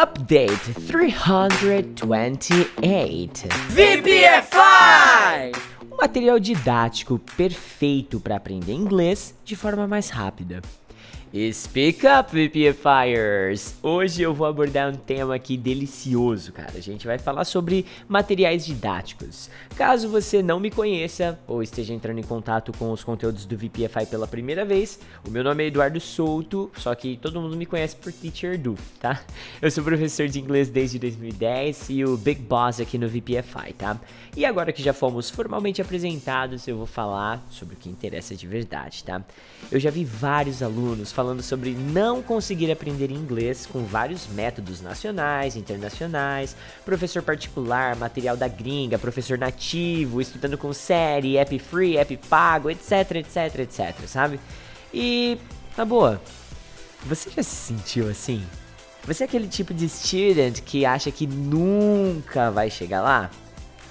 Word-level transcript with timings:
Update 0.00 0.72
328 0.86 2.06
VPFI! 3.68 5.52
Um 5.92 5.96
material 5.96 6.38
didático 6.40 7.18
perfeito 7.36 8.18
para 8.18 8.36
aprender 8.36 8.72
inglês 8.72 9.34
de 9.44 9.54
forma 9.54 9.86
mais 9.86 10.08
rápida. 10.08 10.62
Speak 11.52 12.04
Up, 12.08 12.32
VPFires! 12.32 13.76
Hoje 13.80 14.20
eu 14.20 14.34
vou 14.34 14.48
abordar 14.48 14.92
um 14.92 14.96
tema 14.96 15.36
aqui 15.36 15.56
delicioso, 15.56 16.52
cara. 16.52 16.72
A 16.74 16.80
gente 16.80 17.06
vai 17.06 17.18
falar 17.18 17.44
sobre 17.44 17.86
materiais 18.08 18.66
didáticos. 18.66 19.48
Caso 19.76 20.08
você 20.08 20.42
não 20.42 20.58
me 20.58 20.72
conheça 20.72 21.38
ou 21.46 21.62
esteja 21.62 21.94
entrando 21.94 22.18
em 22.18 22.24
contato 22.24 22.72
com 22.76 22.90
os 22.90 23.04
conteúdos 23.04 23.46
do 23.46 23.56
VPFI 23.56 24.06
pela 24.10 24.26
primeira 24.26 24.64
vez, 24.64 24.98
o 25.24 25.30
meu 25.30 25.44
nome 25.44 25.62
é 25.62 25.66
Eduardo 25.68 26.00
Souto, 26.00 26.68
só 26.76 26.92
que 26.96 27.16
todo 27.16 27.40
mundo 27.40 27.56
me 27.56 27.64
conhece 27.64 27.94
por 27.94 28.12
Teacher 28.12 28.58
Do, 28.58 28.76
tá? 28.98 29.22
Eu 29.62 29.70
sou 29.70 29.84
professor 29.84 30.26
de 30.26 30.40
inglês 30.40 30.68
desde 30.68 30.98
2010 30.98 31.90
e 31.90 32.04
o 32.04 32.16
Big 32.16 32.42
Boss 32.42 32.80
aqui 32.80 32.98
no 32.98 33.08
VPFI, 33.08 33.72
tá? 33.78 34.00
E 34.36 34.44
agora 34.44 34.72
que 34.72 34.82
já 34.82 34.92
fomos 34.92 35.30
formalmente 35.30 35.80
apresentados, 35.80 36.66
eu 36.66 36.76
vou 36.76 36.86
falar 36.86 37.40
sobre 37.50 37.76
o 37.76 37.78
que 37.78 37.88
interessa 37.88 38.34
de 38.34 38.48
verdade, 38.48 39.04
tá? 39.04 39.22
Eu 39.70 39.78
já 39.78 39.90
vi 39.90 40.04
vários 40.04 40.60
alunos 40.60 41.12
falando 41.20 41.42
sobre 41.42 41.72
não 41.72 42.22
conseguir 42.22 42.72
aprender 42.72 43.10
inglês 43.10 43.66
com 43.66 43.84
vários 43.84 44.26
métodos 44.28 44.80
nacionais, 44.80 45.54
internacionais, 45.54 46.56
professor 46.82 47.22
particular, 47.22 47.94
material 47.94 48.38
da 48.38 48.48
gringa, 48.48 48.98
professor 48.98 49.36
nativo, 49.36 50.22
estudando 50.22 50.56
com 50.56 50.72
série, 50.72 51.36
app 51.36 51.58
free, 51.58 51.98
app 51.98 52.16
pago, 52.26 52.70
etc, 52.70 53.16
etc, 53.16 53.58
etc, 53.58 54.06
sabe? 54.06 54.40
E, 54.94 55.36
na 55.76 55.84
boa, 55.84 56.18
você 57.04 57.28
já 57.28 57.42
se 57.42 57.54
sentiu 57.54 58.08
assim? 58.08 58.42
Você 59.04 59.24
é 59.24 59.26
aquele 59.26 59.46
tipo 59.46 59.74
de 59.74 59.90
student 59.90 60.62
que 60.62 60.86
acha 60.86 61.10
que 61.10 61.26
nunca 61.26 62.50
vai 62.50 62.70
chegar 62.70 63.02
lá? 63.02 63.30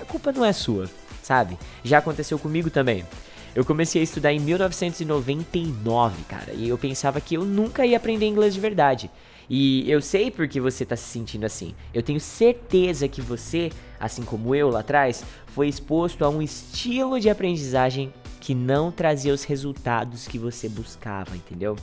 A 0.00 0.04
culpa 0.04 0.32
não 0.32 0.44
é 0.44 0.52
sua, 0.52 0.90
sabe? 1.22 1.56
Já 1.84 1.98
aconteceu 1.98 2.36
comigo 2.36 2.68
também. 2.68 3.06
Eu 3.54 3.66
comecei 3.66 4.00
a 4.00 4.04
estudar 4.04 4.32
em 4.32 4.40
1999, 4.40 6.24
cara, 6.24 6.54
e 6.54 6.70
eu 6.70 6.78
pensava 6.78 7.20
que 7.20 7.34
eu 7.34 7.44
nunca 7.44 7.84
ia 7.84 7.98
aprender 7.98 8.26
inglês 8.26 8.54
de 8.54 8.60
verdade. 8.60 9.10
E 9.48 9.90
eu 9.90 10.00
sei 10.00 10.30
porque 10.30 10.58
você 10.58 10.84
está 10.84 10.96
se 10.96 11.04
sentindo 11.04 11.44
assim. 11.44 11.74
Eu 11.92 12.02
tenho 12.02 12.18
certeza 12.18 13.06
que 13.08 13.20
você, 13.20 13.70
assim 14.00 14.22
como 14.22 14.54
eu 14.54 14.70
lá 14.70 14.80
atrás, 14.80 15.22
foi 15.48 15.68
exposto 15.68 16.24
a 16.24 16.30
um 16.30 16.40
estilo 16.40 17.20
de 17.20 17.28
aprendizagem 17.28 18.10
que 18.40 18.54
não 18.54 18.90
trazia 18.90 19.34
os 19.34 19.44
resultados 19.44 20.26
que 20.26 20.38
você 20.38 20.66
buscava, 20.66 21.36
entendeu? 21.36 21.76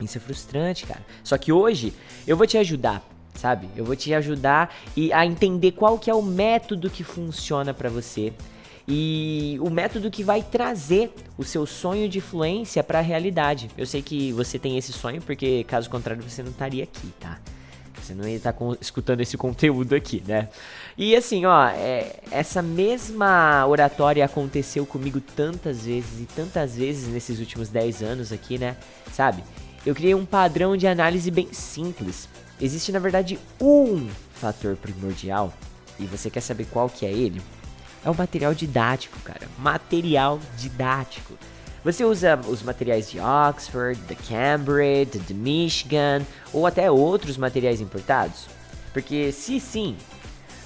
Isso 0.00 0.18
é 0.18 0.20
frustrante, 0.20 0.86
cara. 0.86 1.06
Só 1.22 1.38
que 1.38 1.52
hoje 1.52 1.92
eu 2.26 2.36
vou 2.36 2.48
te 2.48 2.58
ajudar, 2.58 3.00
sabe? 3.34 3.68
Eu 3.76 3.84
vou 3.84 3.94
te 3.94 4.12
ajudar 4.12 4.74
e 4.96 5.12
a 5.12 5.24
entender 5.24 5.70
qual 5.70 6.00
que 6.00 6.10
é 6.10 6.14
o 6.14 6.22
método 6.22 6.90
que 6.90 7.04
funciona 7.04 7.72
para 7.72 7.88
você 7.88 8.32
e 8.88 9.58
o 9.60 9.68
método 9.68 10.10
que 10.10 10.22
vai 10.22 10.42
trazer 10.42 11.12
o 11.36 11.42
seu 11.42 11.66
sonho 11.66 12.08
de 12.08 12.20
fluência 12.20 12.84
para 12.84 13.00
a 13.00 13.02
realidade. 13.02 13.68
Eu 13.76 13.86
sei 13.86 14.00
que 14.00 14.32
você 14.32 14.58
tem 14.58 14.78
esse 14.78 14.92
sonho 14.92 15.20
porque 15.20 15.64
caso 15.64 15.90
contrário 15.90 16.22
você 16.22 16.42
não 16.42 16.50
estaria 16.50 16.84
aqui, 16.84 17.12
tá? 17.18 17.38
Você 18.00 18.14
não 18.14 18.28
ia 18.28 18.36
estar 18.36 18.52
tá 18.52 18.64
escutando 18.80 19.20
esse 19.20 19.36
conteúdo 19.36 19.94
aqui, 19.94 20.22
né? 20.26 20.48
E 20.96 21.16
assim, 21.16 21.44
ó, 21.44 21.68
é, 21.68 22.20
essa 22.30 22.62
mesma 22.62 23.66
oratória 23.66 24.24
aconteceu 24.24 24.86
comigo 24.86 25.20
tantas 25.20 25.84
vezes 25.84 26.20
e 26.20 26.24
tantas 26.24 26.76
vezes 26.76 27.08
nesses 27.08 27.40
últimos 27.40 27.68
10 27.68 28.02
anos 28.02 28.32
aqui, 28.32 28.58
né? 28.58 28.76
Sabe? 29.12 29.42
Eu 29.84 29.94
criei 29.94 30.14
um 30.14 30.24
padrão 30.24 30.76
de 30.76 30.86
análise 30.86 31.30
bem 31.30 31.48
simples. 31.52 32.28
Existe 32.60 32.92
na 32.92 33.00
verdade 33.00 33.38
um 33.60 34.06
fator 34.34 34.76
primordial 34.76 35.52
e 35.98 36.04
você 36.04 36.30
quer 36.30 36.40
saber 36.40 36.66
qual 36.66 36.88
que 36.88 37.04
é 37.04 37.12
ele? 37.12 37.42
É 38.06 38.10
o 38.10 38.14
material 38.14 38.54
didático, 38.54 39.18
cara. 39.20 39.48
Material 39.58 40.38
didático. 40.56 41.34
Você 41.84 42.04
usa 42.04 42.38
os 42.48 42.62
materiais 42.62 43.10
de 43.10 43.18
Oxford, 43.18 44.00
de 44.00 44.14
Cambridge, 44.14 45.18
de 45.18 45.34
Michigan 45.34 46.22
ou 46.52 46.66
até 46.66 46.88
outros 46.88 47.36
materiais 47.36 47.80
importados? 47.80 48.46
Porque 48.92 49.32
se 49.32 49.58
sim, 49.58 49.96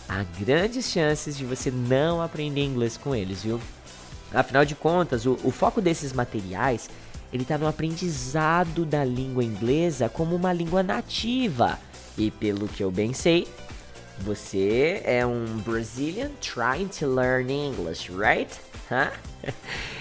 há 0.07 0.23
grandes 0.39 0.91
chances 0.91 1.37
de 1.37 1.47
você 1.47 1.71
não 1.71 2.21
aprender 2.21 2.63
inglês 2.63 2.99
com 2.99 3.15
eles, 3.15 3.43
viu? 3.43 3.59
Afinal 4.35 4.67
de 4.67 4.75
contas, 4.75 5.25
o, 5.25 5.39
o 5.43 5.51
foco 5.51 5.81
desses 5.81 6.13
materiais 6.13 6.91
ele 7.33 7.43
está 7.43 7.57
no 7.57 7.67
aprendizado 7.67 8.85
da 8.85 9.03
língua 9.03 9.43
inglesa 9.43 10.11
como 10.11 10.37
uma 10.37 10.53
língua 10.53 10.83
nativa. 10.83 11.79
E 12.19 12.31
pelo 12.31 12.69
que 12.69 12.83
eu 12.83 12.91
bem 12.91 13.15
sei, 13.15 13.49
você 14.21 15.03
é 15.05 15.25
um 15.25 15.45
Brazilian 15.59 16.31
trying 16.41 16.89
to 16.89 17.07
learn 17.07 17.51
English, 17.51 18.11
right? 18.11 18.51
Huh? 18.91 19.11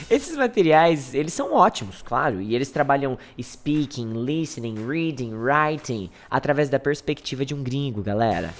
Esses 0.09 0.35
materiais, 0.35 1.13
eles 1.13 1.33
são 1.33 1.53
ótimos, 1.53 2.01
claro, 2.01 2.41
e 2.41 2.55
eles 2.55 2.71
trabalham 2.71 3.17
speaking, 3.41 4.13
listening, 4.13 4.75
reading, 4.85 5.33
writing 5.33 6.09
através 6.29 6.69
da 6.69 6.79
perspectiva 6.79 7.45
de 7.45 7.53
um 7.53 7.63
gringo, 7.63 8.01
galera. 8.01 8.53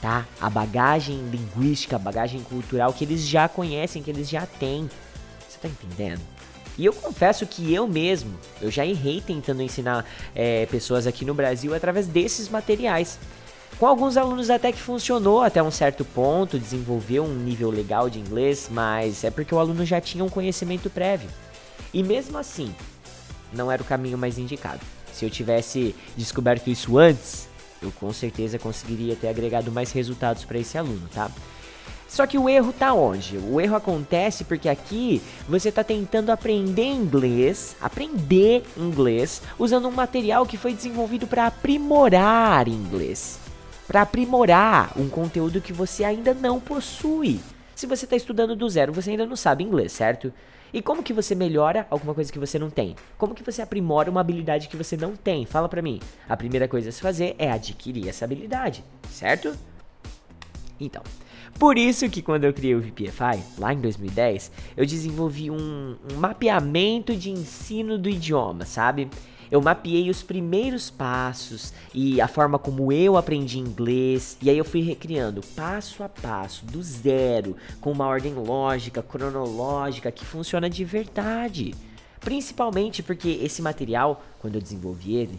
Tá? 0.00 0.26
A 0.40 0.48
bagagem 0.48 1.18
linguística, 1.28 1.96
a 1.96 1.98
bagagem 1.98 2.40
cultural 2.40 2.92
que 2.92 3.04
eles 3.04 3.26
já 3.26 3.48
conhecem, 3.48 4.02
que 4.02 4.10
eles 4.10 4.28
já 4.28 4.46
têm. 4.46 4.88
Você 5.48 5.58
tá 5.58 5.68
entendendo? 5.68 6.22
E 6.78 6.84
eu 6.84 6.92
confesso 6.92 7.44
que 7.44 7.74
eu 7.74 7.88
mesmo, 7.88 8.38
eu 8.62 8.70
já 8.70 8.86
errei 8.86 9.20
tentando 9.20 9.60
ensinar 9.60 10.06
é, 10.32 10.64
pessoas 10.66 11.08
aqui 11.08 11.24
no 11.24 11.34
Brasil 11.34 11.74
através 11.74 12.06
desses 12.06 12.48
materiais. 12.48 13.18
Com 13.76 13.86
alguns 13.86 14.16
alunos 14.16 14.50
até 14.50 14.72
que 14.72 14.80
funcionou 14.80 15.40
até 15.40 15.62
um 15.62 15.70
certo 15.70 16.04
ponto, 16.04 16.58
desenvolveu 16.58 17.22
um 17.22 17.34
nível 17.34 17.70
legal 17.70 18.10
de 18.10 18.18
inglês, 18.18 18.68
mas 18.68 19.22
é 19.22 19.30
porque 19.30 19.54
o 19.54 19.58
aluno 19.58 19.84
já 19.84 20.00
tinha 20.00 20.24
um 20.24 20.28
conhecimento 20.28 20.90
prévio. 20.90 21.30
E 21.94 22.02
mesmo 22.02 22.38
assim, 22.38 22.74
não 23.52 23.70
era 23.70 23.80
o 23.80 23.84
caminho 23.84 24.18
mais 24.18 24.36
indicado. 24.36 24.80
Se 25.12 25.24
eu 25.24 25.30
tivesse 25.30 25.94
descoberto 26.16 26.68
isso 26.68 26.98
antes, 26.98 27.48
eu 27.80 27.92
com 27.92 28.12
certeza 28.12 28.58
conseguiria 28.58 29.14
ter 29.14 29.28
agregado 29.28 29.70
mais 29.70 29.92
resultados 29.92 30.44
para 30.44 30.58
esse 30.58 30.76
aluno, 30.76 31.08
tá? 31.14 31.30
Só 32.08 32.26
que 32.26 32.38
o 32.38 32.48
erro 32.48 32.72
tá 32.72 32.92
onde? 32.94 33.36
O 33.36 33.60
erro 33.60 33.76
acontece 33.76 34.42
porque 34.42 34.68
aqui 34.68 35.22
você 35.48 35.68
está 35.68 35.84
tentando 35.84 36.32
aprender 36.32 36.86
inglês, 36.86 37.76
aprender 37.80 38.64
inglês, 38.76 39.40
usando 39.56 39.86
um 39.86 39.92
material 39.92 40.46
que 40.46 40.56
foi 40.56 40.72
desenvolvido 40.72 41.28
para 41.28 41.46
aprimorar 41.46 42.66
inglês 42.66 43.38
para 43.88 44.02
aprimorar 44.02 44.92
um 44.98 45.08
conteúdo 45.08 45.62
que 45.62 45.72
você 45.72 46.04
ainda 46.04 46.34
não 46.34 46.60
possui. 46.60 47.40
Se 47.74 47.86
você 47.86 48.04
está 48.04 48.14
estudando 48.14 48.54
do 48.54 48.68
zero, 48.68 48.92
você 48.92 49.10
ainda 49.10 49.24
não 49.24 49.34
sabe 49.34 49.64
inglês, 49.64 49.92
certo? 49.92 50.30
E 50.70 50.82
como 50.82 51.02
que 51.02 51.14
você 51.14 51.34
melhora 51.34 51.86
alguma 51.88 52.12
coisa 52.12 52.30
que 52.30 52.38
você 52.38 52.58
não 52.58 52.68
tem? 52.68 52.94
Como 53.16 53.34
que 53.34 53.42
você 53.42 53.62
aprimora 53.62 54.10
uma 54.10 54.20
habilidade 54.20 54.68
que 54.68 54.76
você 54.76 54.94
não 54.94 55.16
tem? 55.16 55.46
Fala 55.46 55.70
pra 55.70 55.80
mim. 55.80 55.98
A 56.28 56.36
primeira 56.36 56.68
coisa 56.68 56.90
a 56.90 56.92
se 56.92 57.00
fazer 57.00 57.34
é 57.38 57.50
adquirir 57.50 58.08
essa 58.08 58.26
habilidade, 58.26 58.84
certo? 59.10 59.56
Então, 60.78 61.02
por 61.58 61.78
isso 61.78 62.10
que 62.10 62.20
quando 62.20 62.44
eu 62.44 62.52
criei 62.52 62.74
o 62.74 62.80
VPFI, 62.80 63.42
lá 63.58 63.72
em 63.72 63.80
2010, 63.80 64.52
eu 64.76 64.84
desenvolvi 64.84 65.50
um, 65.50 65.96
um 66.12 66.16
mapeamento 66.16 67.16
de 67.16 67.30
ensino 67.30 67.96
do 67.96 68.10
idioma, 68.10 68.66
sabe? 68.66 69.08
Eu 69.50 69.60
mapeei 69.60 70.10
os 70.10 70.22
primeiros 70.22 70.90
passos 70.90 71.72
e 71.94 72.20
a 72.20 72.28
forma 72.28 72.58
como 72.58 72.92
eu 72.92 73.16
aprendi 73.16 73.58
inglês, 73.58 74.36
e 74.42 74.50
aí 74.50 74.58
eu 74.58 74.64
fui 74.64 74.82
recriando 74.82 75.40
passo 75.54 76.02
a 76.02 76.08
passo, 76.08 76.64
do 76.66 76.82
zero, 76.82 77.56
com 77.80 77.92
uma 77.92 78.06
ordem 78.06 78.34
lógica, 78.34 79.02
cronológica 79.02 80.10
que 80.10 80.24
funciona 80.24 80.68
de 80.68 80.84
verdade. 80.84 81.74
Principalmente 82.20 83.02
porque 83.02 83.40
esse 83.42 83.62
material, 83.62 84.22
quando 84.38 84.56
eu 84.56 84.60
desenvolvi 84.60 85.16
ele, 85.16 85.38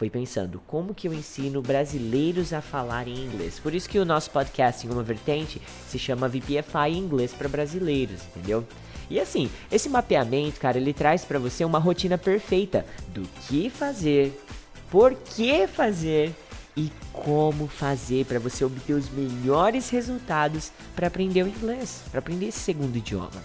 foi 0.00 0.08
pensando 0.08 0.62
como 0.66 0.94
que 0.94 1.06
eu 1.06 1.12
ensino 1.12 1.60
brasileiros 1.60 2.54
a 2.54 2.62
falar 2.62 3.06
em 3.06 3.26
inglês. 3.26 3.58
Por 3.58 3.74
isso 3.74 3.86
que 3.86 3.98
o 3.98 4.04
nosso 4.06 4.30
podcast 4.30 4.86
em 4.86 4.90
uma 4.90 5.02
vertente 5.02 5.60
se 5.86 5.98
chama 5.98 6.26
VPFI 6.26 6.96
Inglês 6.96 7.34
para 7.34 7.50
Brasileiros, 7.50 8.22
entendeu? 8.34 8.66
E 9.10 9.18
assim, 9.18 9.50
esse 9.72 9.88
mapeamento, 9.88 10.60
cara, 10.60 10.78
ele 10.78 10.94
traz 10.94 11.24
para 11.24 11.38
você 11.38 11.64
uma 11.64 11.80
rotina 11.80 12.16
perfeita 12.16 12.86
do 13.08 13.22
que 13.48 13.68
fazer, 13.68 14.40
por 14.88 15.14
que 15.14 15.66
fazer 15.66 16.32
e 16.76 16.92
como 17.12 17.66
fazer 17.66 18.24
para 18.24 18.38
você 18.38 18.64
obter 18.64 18.92
os 18.92 19.10
melhores 19.10 19.90
resultados 19.90 20.70
para 20.94 21.08
aprender 21.08 21.42
o 21.42 21.48
inglês, 21.48 22.02
para 22.08 22.20
aprender 22.20 22.46
esse 22.46 22.60
segundo 22.60 22.96
idioma. 22.96 23.42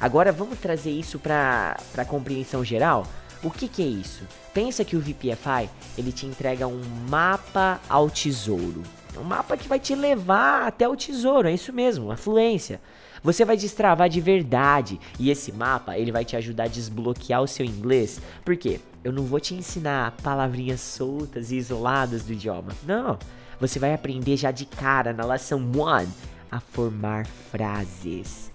Agora 0.00 0.32
vamos 0.32 0.58
trazer 0.58 0.90
isso 0.90 1.18
para 1.18 1.76
a 1.96 2.04
compreensão 2.04 2.64
geral? 2.64 3.06
O 3.42 3.50
que, 3.50 3.68
que 3.68 3.82
é 3.82 3.86
isso? 3.86 4.26
Pensa 4.54 4.84
que 4.84 4.96
o 4.96 5.00
VPFI 5.00 5.68
ele 5.98 6.12
te 6.12 6.24
entrega 6.24 6.66
um 6.66 6.82
mapa 7.08 7.78
ao 7.88 8.08
tesouro. 8.08 8.82
Um 9.18 9.22
mapa 9.22 9.56
que 9.56 9.68
vai 9.68 9.78
te 9.78 9.94
levar 9.94 10.66
até 10.66 10.88
o 10.88 10.96
tesouro, 10.96 11.46
é 11.46 11.52
isso 11.52 11.72
mesmo, 11.72 12.10
a 12.10 12.16
fluência. 12.16 12.80
Você 13.24 13.42
vai 13.42 13.56
destravar 13.56 14.10
de 14.10 14.20
verdade. 14.20 15.00
E 15.18 15.30
esse 15.30 15.50
mapa, 15.50 15.98
ele 15.98 16.12
vai 16.12 16.26
te 16.26 16.36
ajudar 16.36 16.64
a 16.64 16.68
desbloquear 16.68 17.40
o 17.40 17.48
seu 17.48 17.64
inglês. 17.64 18.20
Por 18.44 18.54
quê? 18.54 18.78
Eu 19.02 19.12
não 19.12 19.24
vou 19.24 19.40
te 19.40 19.54
ensinar 19.54 20.14
palavrinhas 20.22 20.82
soltas 20.82 21.50
e 21.50 21.56
isoladas 21.56 22.22
do 22.24 22.34
idioma. 22.34 22.72
Não. 22.86 23.18
Você 23.58 23.78
vai 23.78 23.94
aprender 23.94 24.36
já 24.36 24.50
de 24.50 24.66
cara 24.66 25.14
na 25.14 25.24
lição 25.24 25.58
1 25.58 26.06
a 26.50 26.60
formar 26.60 27.26
frases. 27.50 28.52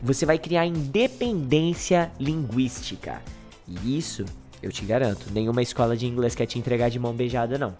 Você 0.00 0.24
vai 0.24 0.38
criar 0.38 0.66
independência 0.66 2.12
linguística. 2.20 3.20
E 3.66 3.98
isso, 3.98 4.24
eu 4.62 4.70
te 4.70 4.84
garanto, 4.84 5.32
nenhuma 5.32 5.62
escola 5.62 5.96
de 5.96 6.06
inglês 6.06 6.36
quer 6.36 6.46
te 6.46 6.60
entregar 6.60 6.90
de 6.90 6.98
mão 6.98 7.12
beijada, 7.12 7.58
não. 7.58 7.74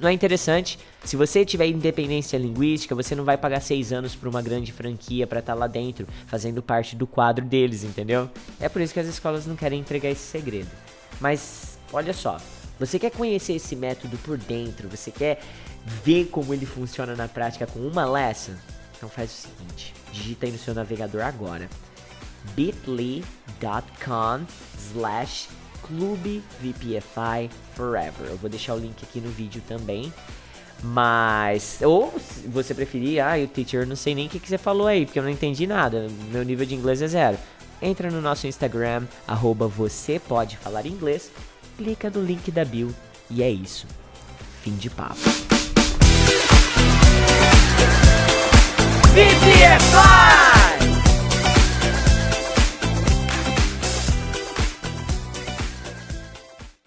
Não 0.00 0.08
é 0.08 0.12
interessante? 0.12 0.78
Se 1.04 1.16
você 1.16 1.44
tiver 1.44 1.66
independência 1.66 2.38
linguística, 2.38 2.94
você 2.94 3.14
não 3.14 3.24
vai 3.24 3.36
pagar 3.36 3.60
seis 3.60 3.92
anos 3.92 4.16
para 4.16 4.28
uma 4.28 4.40
grande 4.40 4.72
franquia 4.72 5.26
para 5.26 5.40
estar 5.40 5.52
tá 5.52 5.58
lá 5.58 5.66
dentro, 5.66 6.06
fazendo 6.26 6.62
parte 6.62 6.96
do 6.96 7.06
quadro 7.06 7.44
deles, 7.44 7.84
entendeu? 7.84 8.30
É 8.58 8.68
por 8.68 8.80
isso 8.80 8.94
que 8.94 9.00
as 9.00 9.06
escolas 9.06 9.46
não 9.46 9.54
querem 9.54 9.80
entregar 9.80 10.10
esse 10.10 10.22
segredo. 10.22 10.70
Mas 11.20 11.78
olha 11.92 12.12
só, 12.12 12.38
você 12.80 12.98
quer 12.98 13.10
conhecer 13.10 13.52
esse 13.52 13.76
método 13.76 14.16
por 14.18 14.38
dentro? 14.38 14.88
Você 14.88 15.10
quer 15.10 15.40
ver 16.02 16.26
como 16.26 16.54
ele 16.54 16.64
funciona 16.64 17.14
na 17.14 17.28
prática 17.28 17.66
com 17.66 17.80
uma 17.80 18.06
lesson? 18.06 18.54
Então 18.96 19.08
faz 19.08 19.30
o 19.30 19.34
seguinte, 19.34 19.94
digita 20.10 20.46
aí 20.46 20.52
no 20.52 20.58
seu 20.58 20.74
navegador 20.74 21.22
agora 21.22 21.68
bit.ly.com 22.54 24.44
slash 24.76 25.48
clubevpfi 25.82 27.50
forever. 27.74 28.28
Eu 28.28 28.36
vou 28.36 28.50
deixar 28.50 28.74
o 28.74 28.78
link 28.78 29.02
aqui 29.02 29.20
no 29.20 29.30
vídeo 29.30 29.62
também. 29.66 30.12
Mas, 30.84 31.78
ou 31.82 32.12
você 32.46 32.74
preferir, 32.74 33.24
ah, 33.24 33.38
o 33.42 33.48
teacher, 33.48 33.86
não 33.86 33.96
sei 33.96 34.14
nem 34.14 34.26
o 34.26 34.28
que, 34.28 34.38
que 34.38 34.48
você 34.48 34.58
falou 34.58 34.86
aí, 34.86 35.06
porque 35.06 35.18
eu 35.18 35.22
não 35.22 35.30
entendi 35.30 35.66
nada. 35.66 36.08
Meu 36.30 36.44
nível 36.44 36.66
de 36.66 36.74
inglês 36.74 37.00
é 37.00 37.08
zero. 37.08 37.38
Entra 37.80 38.10
no 38.10 38.20
nosso 38.20 38.46
Instagram, 38.46 39.04
arroba 39.26 39.66
você 39.66 40.18
pode 40.18 40.58
falar 40.58 40.84
inglês, 40.84 41.30
clica 41.78 42.10
no 42.10 42.22
link 42.22 42.50
da 42.50 42.64
bio 42.66 42.94
e 43.30 43.42
é 43.42 43.50
isso. 43.50 43.86
Fim 44.62 44.76
de 44.76 44.90
papo. 44.90 45.20
VPFI! 49.14 50.53